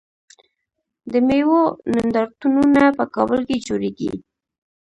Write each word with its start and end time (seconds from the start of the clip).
د 1.11 1.13
میوو 1.27 1.61
نندارتونونه 1.93 2.83
په 2.97 3.03
کابل 3.15 3.39
کې 3.47 3.63
جوړیږي. 3.67 4.13